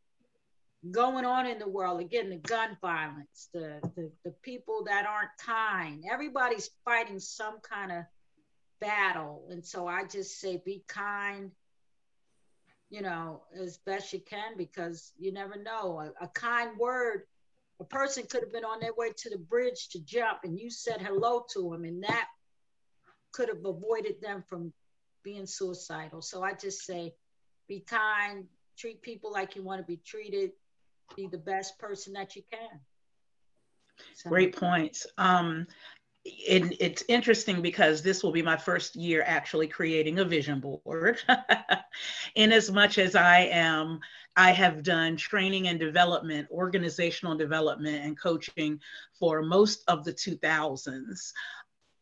[0.90, 2.00] going on in the world.
[2.00, 6.04] Again, the gun violence, the, the, the people that aren't kind.
[6.10, 8.04] Everybody's fighting some kind of
[8.80, 9.46] battle.
[9.50, 11.50] And so I just say be kind,
[12.88, 16.00] you know, as best you can because you never know.
[16.00, 17.22] A, a kind word
[17.80, 20.70] a person could have been on their way to the bridge to jump and you
[20.70, 22.28] said hello to them and that
[23.32, 24.72] could have avoided them from
[25.24, 27.14] being suicidal so i just say
[27.68, 28.44] be kind
[28.76, 30.50] treat people like you want to be treated
[31.16, 32.80] be the best person that you can
[34.14, 34.30] so.
[34.30, 35.66] great points um,
[36.24, 41.18] it, it's interesting because this will be my first year actually creating a vision board.
[42.34, 44.00] in as much as I am,
[44.36, 48.80] I have done training and development, organizational development, and coaching
[49.18, 51.32] for most of the 2000s.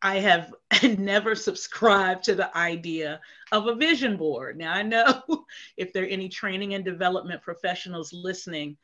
[0.02, 0.52] I have
[0.98, 3.20] never subscribed to the idea
[3.52, 4.58] of a vision board.
[4.58, 5.22] Now, I know
[5.76, 8.76] if there are any training and development professionals listening,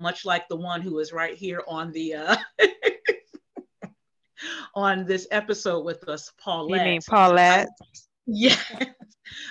[0.00, 2.36] much like the one who is right here on the uh,
[4.74, 6.80] on this episode with us, Paulette.
[6.80, 7.68] You mean Paulette?
[8.28, 8.58] Yes,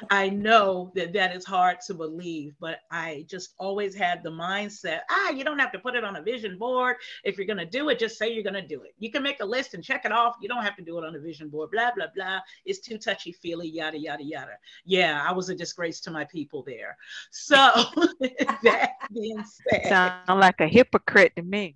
[0.09, 5.01] I know that that is hard to believe, but I just always had the mindset
[5.09, 6.97] ah, you don't have to put it on a vision board.
[7.23, 8.93] If you're going to do it, just say you're going to do it.
[8.99, 10.35] You can make a list and check it off.
[10.41, 12.39] You don't have to do it on a vision board, blah, blah, blah.
[12.65, 14.57] It's too touchy feely, yada, yada, yada.
[14.85, 16.97] Yeah, I was a disgrace to my people there.
[17.31, 17.55] So,
[18.63, 21.75] that being said, sound like a hypocrite to me.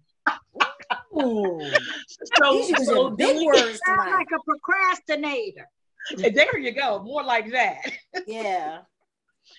[1.21, 1.59] Ooh.
[2.37, 5.67] So, He's using so big words sound like a procrastinator.
[6.33, 7.77] there you go, more like that.
[8.27, 8.79] Yeah.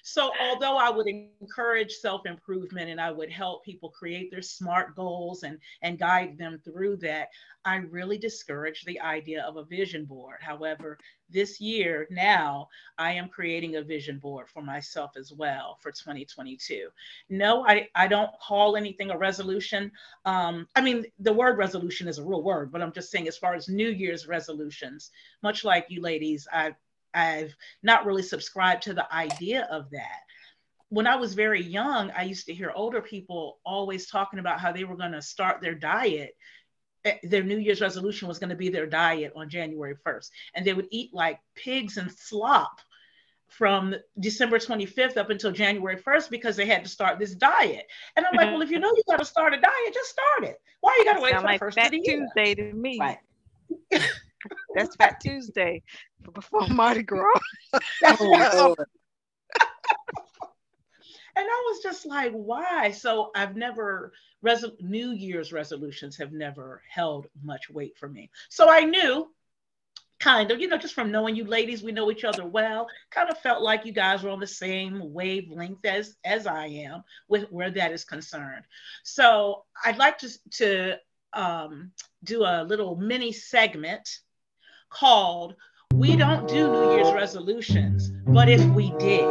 [0.03, 4.96] So, although I would encourage self improvement and I would help people create their SMART
[4.96, 7.29] goals and, and guide them through that,
[7.64, 10.38] I really discourage the idea of a vision board.
[10.40, 10.98] However,
[11.29, 16.88] this year now, I am creating a vision board for myself as well for 2022.
[17.29, 19.92] No, I, I don't call anything a resolution.
[20.24, 23.38] Um, I mean, the word resolution is a real word, but I'm just saying, as
[23.38, 25.11] far as New Year's resolutions,
[25.42, 26.74] much like you ladies, I've
[27.14, 30.20] I've not really subscribed to the idea of that.
[30.88, 34.73] When I was very young, I used to hear older people always talking about how
[34.73, 36.37] they were going to start their diet.
[37.05, 40.31] Eh, their New Year's resolution was going to be their diet on January 1st.
[40.55, 42.81] And they would eat like pigs and slop
[43.49, 47.87] from December 25th up until January 1st because they had to start this diet.
[48.16, 48.55] And I'm like, mm-hmm.
[48.55, 50.61] well, if you know you got to start a diet, just start it.
[50.81, 52.27] Why you got to wait for like the first of the year?
[52.35, 52.99] Tuesday to me.
[52.99, 53.18] Right.
[54.74, 55.83] That's Fat Tuesday
[56.35, 57.40] before Mardi Gras.
[58.05, 58.74] oh,
[61.37, 62.90] and I was just like, why?
[62.90, 64.12] So I've never,
[64.44, 68.31] resol- New Year's resolutions have never held much weight for me.
[68.48, 69.31] So I knew
[70.18, 73.31] kind of, you know, just from knowing you ladies, we know each other well, kind
[73.31, 77.50] of felt like you guys were on the same wavelength as, as I am with
[77.50, 78.64] where that is concerned.
[79.03, 80.96] So I'd like to, to
[81.33, 81.92] um,
[82.24, 84.20] do a little mini segment
[84.90, 85.55] called
[85.94, 89.24] We Don't Do New Year's Resolutions, but if we did.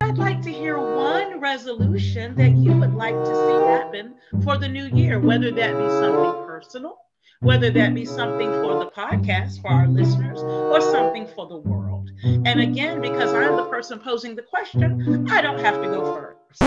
[0.00, 4.68] I'd like to hear one resolution that you would like to see happen for the
[4.68, 6.98] new year, whether that be something personal,
[7.40, 12.10] whether that be something for the podcast, for our listeners, or something for the world.
[12.24, 16.62] And again, because I'm the person posing the question, I don't have to go first.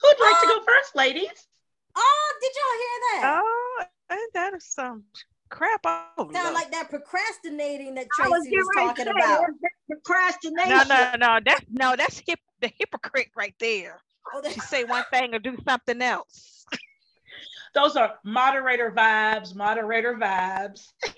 [0.00, 1.49] Who'd like to go first, ladies?
[1.96, 3.42] Oh, did y'all hear that?
[3.42, 5.04] Oh, ain't that is some
[5.48, 5.84] crap
[6.16, 9.44] over Sound like that procrastinating that I was Tracy was getting talking say, about.
[9.88, 10.68] Procrastination.
[10.68, 11.40] No, no, no.
[11.44, 14.00] That's no, that's hip the hypocrite right there.
[14.32, 16.64] Oh, that- You say one thing or do something else.
[17.74, 20.86] Those are moderator vibes, moderator vibes.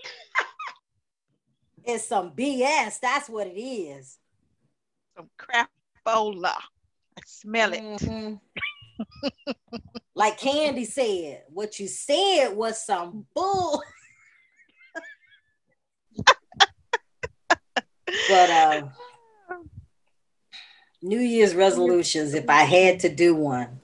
[1.85, 3.01] it's some BS.
[3.01, 4.19] That's what it is.
[5.17, 6.55] Some crapola.
[6.55, 7.83] I smell it.
[7.83, 8.41] Mhm.
[10.15, 13.83] like Candy said, what you said was some bull.
[18.29, 18.83] but uh,
[21.03, 23.81] New Year's resolutions, if I had to do one,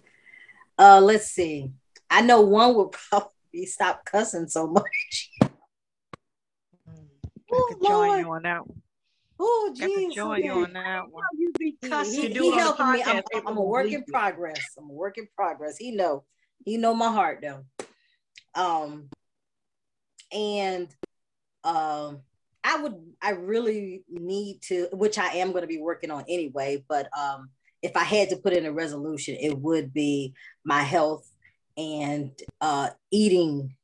[0.78, 1.72] uh, let's see.
[2.10, 5.30] I know one would probably stop cussing so much.
[5.42, 5.48] I
[7.50, 8.20] Oh, could join Lord.
[8.20, 8.82] you on that one.
[9.40, 10.14] Oh, I could jeez.
[10.14, 10.62] join you okay.
[10.62, 11.24] on that one.
[11.36, 12.22] You be cussing.
[12.22, 13.02] he, do he it on the helping me.
[13.04, 14.60] I'm, I'm, I'm a work in progress.
[14.76, 15.76] I'm a work in progress.
[15.76, 16.24] He know.
[16.64, 17.64] He know my heart though.
[18.54, 19.08] Um,
[20.32, 20.88] and
[21.62, 22.20] um,
[22.64, 22.94] I would.
[23.22, 26.84] I really need to, which I am going to be working on anyway.
[26.88, 31.30] But um, if I had to put in a resolution, it would be my health
[31.76, 33.74] and uh, eating.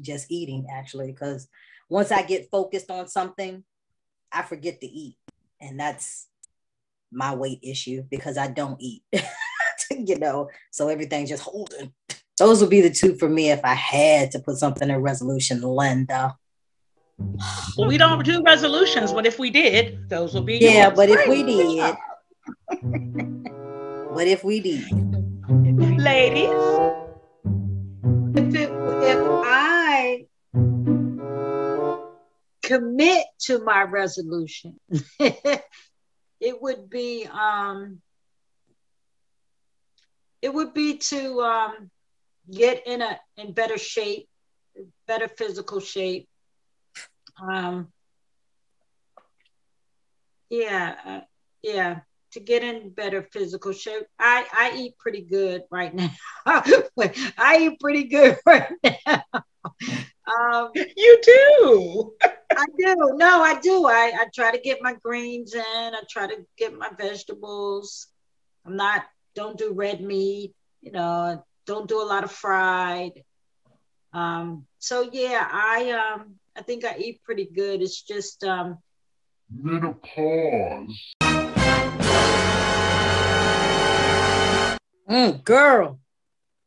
[0.00, 1.46] Just eating, actually, because
[1.88, 3.62] once I get focused on something,
[4.36, 5.16] I forget to eat,
[5.62, 6.26] and that's
[7.10, 9.02] my weight issue because I don't eat,
[9.90, 11.92] you know, so everything's just holding.
[12.38, 15.62] Those would be the two for me if I had to put something in resolution,
[15.62, 16.36] Linda.
[17.78, 20.96] Well, we don't do resolutions, but if we did, those will be Yeah, yours.
[20.96, 21.96] but if we did,
[24.14, 24.84] but if we did,
[25.98, 26.50] ladies,
[28.36, 30.26] if, it, if I
[32.66, 34.78] commit to my resolution,
[35.20, 35.62] it
[36.60, 38.02] would be um,
[40.42, 41.90] it would be to um,
[42.50, 44.28] get in a in better shape,
[45.06, 46.28] better physical shape.
[47.40, 47.88] Um,
[50.50, 51.20] yeah, uh,
[51.62, 52.00] yeah,
[52.32, 54.06] to get in better physical shape.
[54.18, 56.10] I I eat pretty good right now.
[56.46, 58.72] I eat pretty good right
[59.06, 59.22] now.
[60.26, 62.14] Um, you do.
[62.22, 63.12] I do.
[63.14, 63.86] No, I do.
[63.86, 65.62] I, I try to get my greens in.
[65.64, 68.08] I try to get my vegetables.
[68.64, 73.12] I'm not, don't do red meat, you know, don't do a lot of fried.
[74.12, 77.82] Um, so yeah, I um I think I eat pretty good.
[77.82, 78.78] It's just um
[79.54, 81.14] menopause.
[85.08, 86.00] Mm, girl,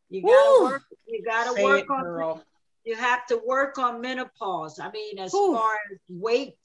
[0.10, 0.70] you gotta Woo.
[0.70, 2.44] work, you gotta Say work it, on girl.
[2.86, 4.80] You have to work on menopause.
[4.80, 5.54] I mean, as Whew.
[5.54, 6.58] far as weight,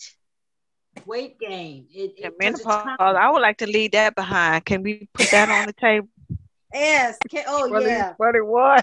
[1.07, 1.87] weight gain.
[1.93, 2.97] It, Yeah, it 'cause it's menopause.
[2.99, 3.17] coming.
[3.17, 4.65] I would like to leave that behind.
[4.65, 6.09] Can we put that on the table?
[6.73, 8.83] yes, can, oh For yeah, these 41?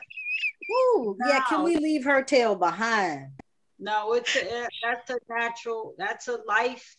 [0.69, 1.43] Woo, yeah.
[1.49, 3.31] Can we leave her tail behind?
[3.79, 5.95] No, it's a, that's a natural.
[5.97, 6.95] That's a life.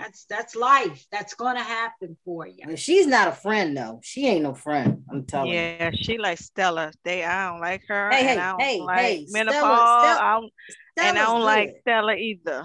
[0.00, 1.06] That's that's life.
[1.12, 2.64] That's gonna happen for you.
[2.66, 4.00] Well, She's not a friend though.
[4.02, 5.02] She ain't no friend.
[5.10, 5.56] I'm telling you.
[5.56, 6.92] Yeah, she like Stella.
[7.04, 8.10] They I don't like her.
[8.10, 9.54] Hey, hey, I don't hey, like hey, menopause.
[9.62, 10.52] Stella- I don't,
[11.00, 11.76] and I don't like.
[11.82, 12.64] Stella either.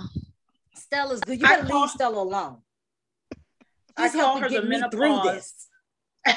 [0.75, 1.39] Stella's good.
[1.39, 2.57] You I better call- leave Stella alone.
[3.97, 5.53] I She's call her the get me through menopause.
[6.25, 6.35] this.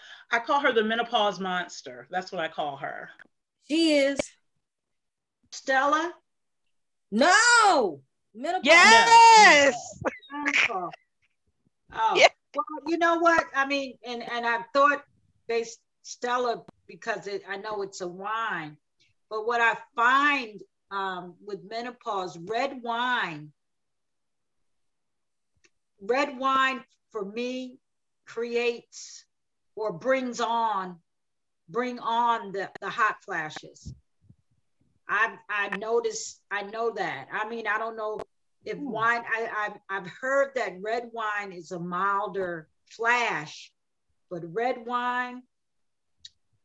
[0.32, 2.06] I call her the menopause monster.
[2.10, 3.10] That's what I call her.
[3.68, 4.18] She is.
[5.52, 6.12] Stella.
[7.12, 8.00] No.
[8.34, 8.64] Menopause.
[8.66, 9.74] Yes.
[10.32, 10.90] Oh,
[11.92, 12.16] oh.
[12.16, 12.28] Yeah.
[12.54, 13.44] well, you know what?
[13.54, 15.02] I mean, and and I thought
[15.48, 15.64] they
[16.02, 18.76] Stella because it, I know it's a wine,
[19.28, 20.60] but what I find
[20.90, 23.52] um, with menopause, red wine,
[26.00, 27.78] red wine for me
[28.26, 29.24] creates
[29.76, 30.96] or brings on
[31.70, 33.94] bring on the, the hot flashes.
[35.08, 37.28] I I notice I know that.
[37.32, 38.20] I mean, I don't know
[38.64, 38.90] if Hmm.
[38.90, 43.72] wine I, I've I've heard that red wine is a milder flash,
[44.30, 45.42] but red wine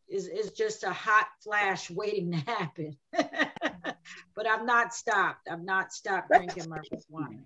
[0.08, 2.98] is is just a hot flash waiting to happen.
[3.14, 5.48] but I've not stopped.
[5.50, 7.46] I've not stopped drinking my red wine.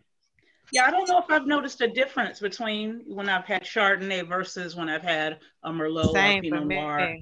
[0.72, 4.76] Yeah, I don't know if I've noticed a difference between when I've had Chardonnay versus
[4.76, 7.18] when I've had a Merlot Same or Pinot Noir.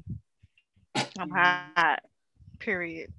[1.19, 2.01] I'm hot.
[2.59, 3.13] Period.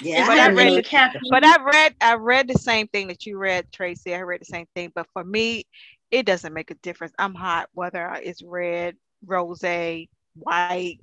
[0.00, 3.26] Yeah, But I I read the But I read I read the same thing that
[3.26, 4.14] you read, Tracy.
[4.14, 5.64] I read the same thing, but for me,
[6.10, 7.12] it doesn't make a difference.
[7.18, 10.98] I'm hot whether it's red, rose, white.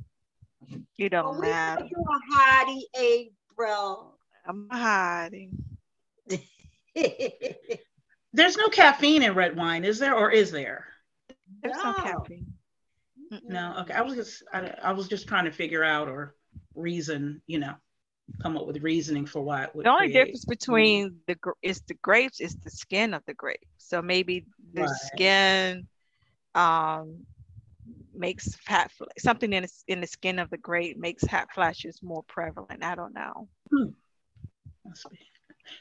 [0.98, 1.88] You don't we know matter.
[1.90, 4.18] you're a hottie, April.
[4.46, 5.52] I'm a hottie.
[8.34, 10.86] There's no caffeine in red wine, is there, or is there?
[11.62, 11.94] There's no No.
[11.94, 12.54] caffeine.
[13.48, 13.76] No.
[13.80, 13.94] Okay.
[13.94, 16.36] I was just I, I was just trying to figure out or
[16.76, 17.74] reason, you know,
[18.42, 19.86] come up with reasoning for why it would.
[19.86, 23.66] The only create- difference between the is the grapes is the skin of the grape.
[23.78, 24.90] So maybe the Right.
[25.14, 25.88] skin
[26.56, 27.26] um
[28.14, 32.24] makes fat something in the, in the skin of the grape makes hot flashes more
[32.24, 32.84] prevalent.
[32.84, 33.48] I don't know.
[34.86, 35.20] Must be.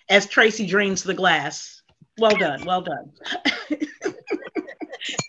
[0.09, 1.83] As Tracy drains the glass.
[2.19, 2.65] Well done.
[2.65, 3.13] Well done.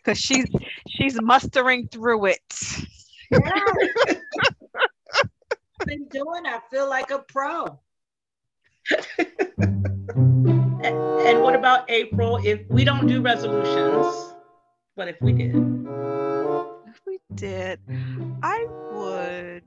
[0.06, 0.46] Cause she's
[0.90, 2.42] she's mustering through it.
[3.32, 3.40] Yeah.
[5.86, 6.46] Been doing.
[6.46, 7.80] I feel like a pro.
[10.84, 12.40] and what about April?
[12.44, 14.34] If we don't do resolutions,
[14.96, 15.56] what if we did,
[16.88, 17.80] If we did,
[18.44, 19.64] I would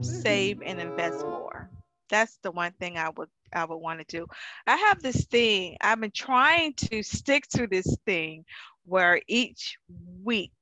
[0.00, 1.70] save and invest more.
[2.10, 4.26] That's the one thing I would I would want to do.
[4.66, 5.76] I have this thing.
[5.80, 8.44] I've been trying to stick to this thing
[8.84, 9.76] where each
[10.22, 10.52] week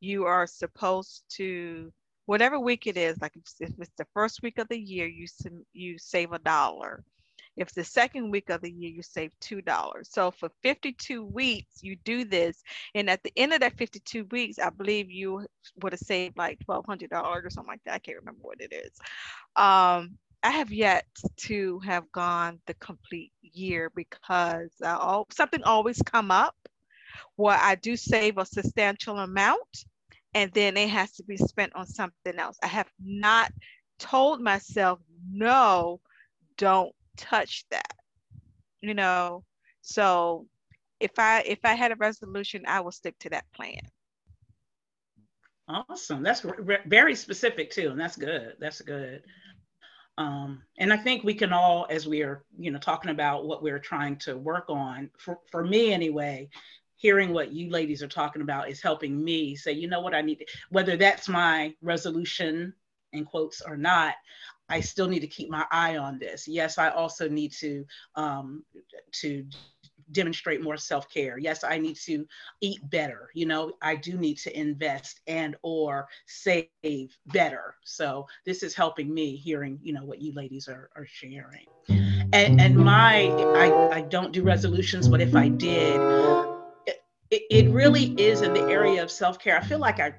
[0.00, 1.92] you are supposed to
[2.26, 5.26] whatever week it is, like if it's the first week of the year, you
[5.72, 7.02] you save a dollar.
[7.56, 10.10] If the second week of the year, you save two dollars.
[10.12, 12.62] So for 52 weeks, you do this,
[12.94, 15.46] and at the end of that 52 weeks, I believe you
[15.82, 17.94] would have saved like $1,200 or something like that.
[17.94, 18.92] I can't remember what it is.
[19.56, 21.06] Um, I have yet
[21.48, 26.54] to have gone the complete year because I something always come up
[27.36, 29.84] where I do save a substantial amount
[30.36, 32.58] and then it has to be spent on something else.
[32.62, 33.50] I have not
[33.98, 34.98] told myself,
[35.32, 36.00] no,
[36.58, 37.94] don't touch that.
[38.82, 39.44] You know,
[39.80, 40.46] so
[41.00, 43.80] if I if I had a resolution, I will stick to that plan.
[45.68, 46.22] awesome.
[46.22, 48.56] That's re- very specific too, and that's good.
[48.60, 49.22] That's good.
[50.18, 53.62] Um, and I think we can all, as we are, you know, talking about what
[53.62, 56.48] we're trying to work on, for, for me anyway,
[56.96, 60.22] hearing what you ladies are talking about is helping me say, you know what, I
[60.22, 62.74] need, to, whether that's my resolution
[63.12, 64.14] in quotes or not,
[64.68, 66.48] I still need to keep my eye on this.
[66.48, 67.84] Yes, I also need to
[68.16, 68.64] um,
[69.12, 69.46] to
[70.12, 71.38] demonstrate more self-care.
[71.38, 72.26] Yes, I need to
[72.60, 73.30] eat better.
[73.34, 76.68] You know, I do need to invest and or save
[77.26, 77.76] better.
[77.84, 81.66] So this is helping me hearing, you know, what you ladies are, are sharing.
[81.88, 86.00] And and my I, I don't do resolutions, but if I did,
[87.30, 89.58] it, it really is in the area of self-care.
[89.58, 90.14] I feel like I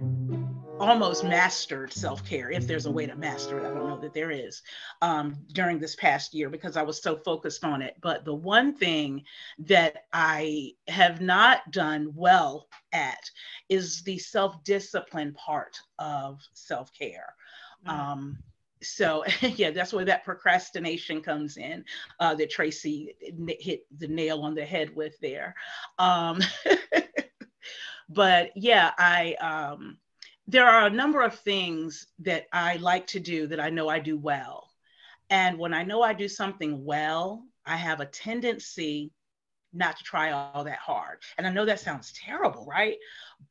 [0.80, 3.66] almost mastered self-care if there's a way to master it.
[3.66, 4.62] I don't know that there is
[5.02, 7.96] um, during this past year because i was so focused on it.
[8.02, 9.24] But the one thing
[9.60, 13.30] that i have not done well at
[13.70, 17.34] is the self-discipline part of self-care.
[17.88, 18.38] Um,
[18.82, 21.84] so yeah that's where that procrastination comes in
[22.20, 23.16] uh, that tracy
[23.60, 25.56] hit the nail on the head with there
[26.00, 26.40] um,
[28.10, 29.98] but yeah i um,
[30.48, 34.00] there are a number of things that I like to do that I know I
[34.00, 34.70] do well.
[35.30, 39.12] And when I know I do something well, I have a tendency
[39.74, 41.20] not to try all that hard.
[41.38, 42.96] And I know that sounds terrible, right?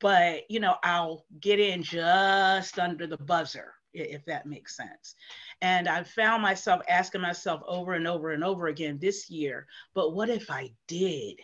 [0.00, 3.74] But, you know, I'll get in just under the buzzer,
[4.04, 5.14] if that makes sense.
[5.62, 10.14] And I found myself asking myself over and over and over again this year, but
[10.14, 11.40] what if I did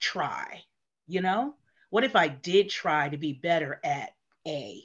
[0.00, 0.62] try?
[1.06, 1.54] You know,
[1.90, 4.10] what if I did try to be better at
[4.46, 4.82] a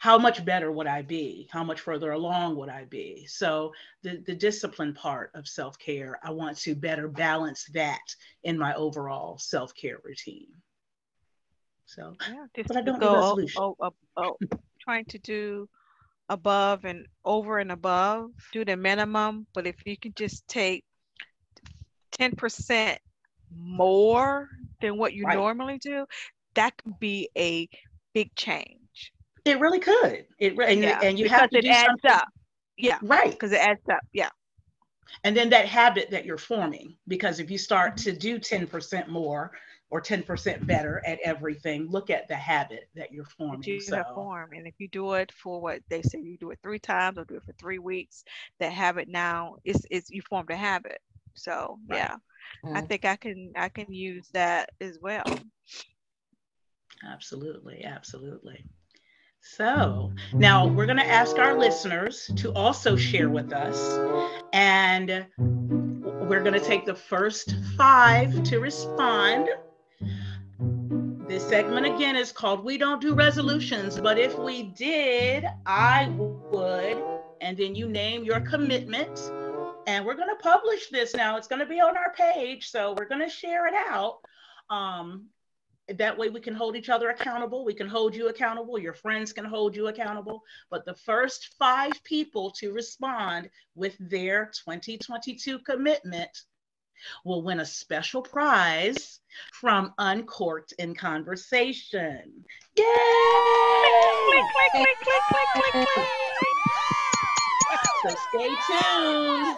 [0.00, 3.72] how much better would i be how much further along would i be so
[4.04, 7.98] the the discipline part of self-care i want to better balance that
[8.44, 10.46] in my overall self-care routine
[11.86, 13.60] so Yeah, But I don't do go oh, o- resolution.
[13.60, 15.68] o- oh, o- oh, o- trying to do
[16.28, 19.46] above and over and above, do the minimum.
[19.54, 20.84] But if you can just take
[22.12, 22.98] 10%
[23.54, 24.48] more
[24.80, 25.34] than what you Right.
[25.34, 26.06] normally do,
[26.54, 27.68] that could be a
[28.14, 29.12] big change.
[29.44, 32.10] it really could it and, yeah, and you because have to it do adds something
[32.10, 32.28] up.
[32.76, 34.00] Yeah, right because it adds up.
[34.12, 34.30] Yeah.
[35.24, 38.04] and then that habit that you're forming because if you start Mm-hmm.
[38.04, 39.52] to do 10% more
[39.90, 43.96] or 10% better at everything look at the habit that you're that forming you so
[43.96, 44.52] have formed.
[44.54, 47.24] And if you do it for what they say you do it three times or
[47.24, 48.24] do it for three weeks,
[48.60, 51.00] that habit now is is you formed a habit.
[51.34, 52.16] So yeah,
[52.64, 52.76] mm-hmm.
[52.76, 55.24] I think I can I can use that as well.
[57.04, 58.64] Absolutely, absolutely.
[59.40, 63.98] So now we're going to ask our listeners to also share with us,
[64.52, 69.48] and we're going to take the first five to respond.
[71.28, 76.96] This segment again is called We Don't Do Resolutions, but if we did, I would.
[77.42, 79.20] And then you name your commitment.
[79.86, 81.36] And we're going to publish this now.
[81.36, 82.70] It's going to be on our page.
[82.70, 84.20] So we're going to share it out.
[84.70, 85.26] Um,
[85.88, 87.64] that way we can hold each other accountable.
[87.64, 88.78] We can hold you accountable.
[88.78, 90.42] Your friends can hold you accountable.
[90.70, 96.30] But the first five people to respond with their 2022 commitment
[97.24, 99.20] will win a special prize
[99.52, 102.44] from Uncorked in Conversation.
[102.76, 102.84] Yay!
[108.02, 109.56] so stay tuned.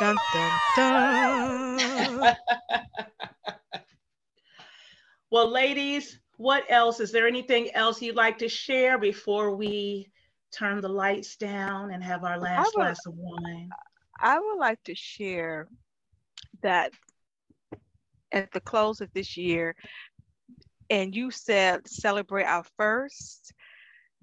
[0.00, 2.36] Dun, dun, dun.
[5.34, 7.00] Well, ladies, what else?
[7.00, 10.12] Is there anything else you'd like to share before we
[10.52, 13.68] turn the lights down and have our last would, glass of wine?
[14.20, 15.68] I would like to share
[16.62, 16.92] that
[18.32, 19.76] at the close of this year,
[20.90, 23.52] and you said celebrate our first.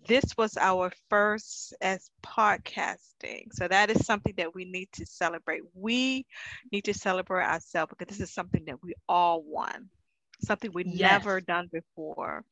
[0.08, 3.46] This was our first as podcasting.
[3.52, 5.62] So that is something that we need to celebrate.
[5.76, 6.26] We
[6.72, 9.86] need to celebrate ourselves because this is something that we all want
[10.42, 11.12] something we'd yes.
[11.12, 12.44] never done before.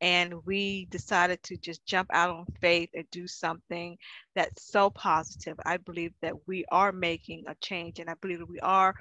[0.00, 3.96] And we decided to just jump out on faith and do something
[4.34, 5.58] that's so positive.
[5.64, 8.94] I believe that we are making a change, and I believe that we are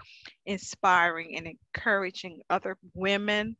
[0.45, 3.55] inspiring and encouraging other women,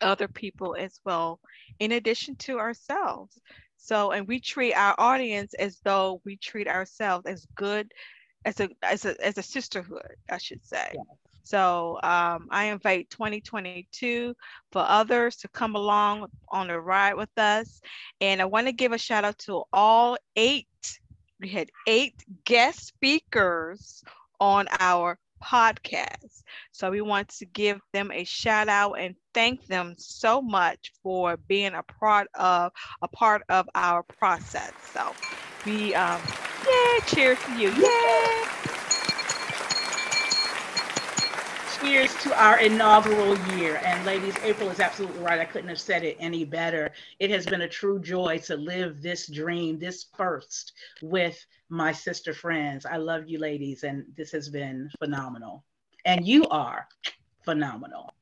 [0.00, 1.40] other people as well,
[1.78, 3.38] in addition to ourselves.
[3.76, 7.90] So, and we treat our audience as though we treat ourselves as good
[8.44, 10.90] as a as a as a sisterhood, I should say.
[10.94, 11.29] Yeah.
[11.50, 14.36] So um, I invite 2022
[14.70, 17.80] for others to come along on the ride with us.
[18.20, 20.68] And I want to give a shout out to all eight,
[21.40, 24.04] we had eight guest speakers
[24.38, 26.44] on our podcast.
[26.70, 31.36] So we want to give them a shout out and thank them so much for
[31.48, 32.70] being a part of
[33.02, 34.70] a part of our process.
[34.92, 35.12] So
[35.66, 36.20] we um
[36.64, 37.70] yeah, cheers to you.
[37.72, 38.59] Yeah.
[41.80, 43.80] Cheers to our inaugural year.
[43.84, 45.40] And ladies, April is absolutely right.
[45.40, 46.90] I couldn't have said it any better.
[47.18, 52.34] It has been a true joy to live this dream, this first with my sister
[52.34, 52.84] friends.
[52.84, 55.64] I love you, ladies, and this has been phenomenal.
[56.04, 56.86] And you are
[57.44, 58.12] phenomenal.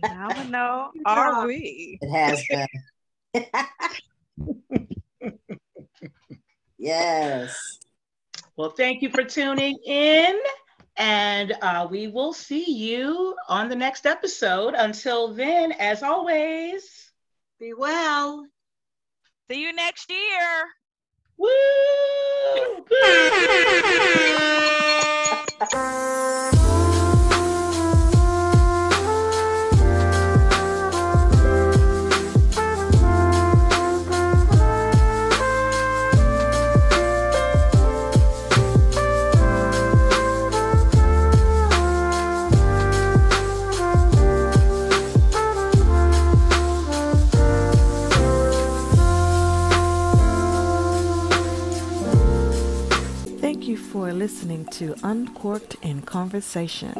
[0.00, 1.98] Phenomenal are we?
[2.00, 2.66] It has been.
[6.78, 7.78] yes.
[8.56, 10.40] Well, thank you for tuning in.
[10.98, 14.74] And uh, we will see you on the next episode.
[14.76, 17.12] Until then, as always,
[17.60, 18.44] be well.
[19.48, 20.66] See you next year.
[21.38, 21.48] Woo!
[55.38, 56.92] to Uncorked in Conversation.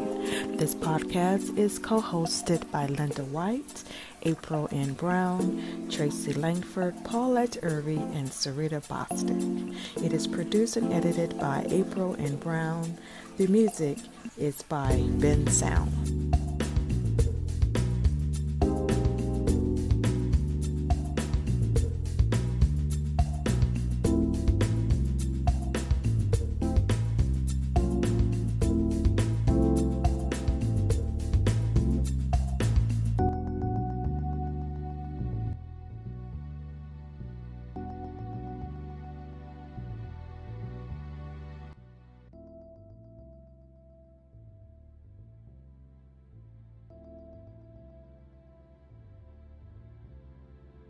[0.57, 3.82] This podcast is co hosted by Linda White,
[4.22, 4.93] April N.
[4.93, 9.76] Brown, Tracy Langford, Paulette Irby, and Sarita Bostic.
[10.05, 12.36] It is produced and edited by April N.
[12.36, 12.99] Brown.
[13.39, 13.99] The music
[14.36, 16.28] is by Bensound.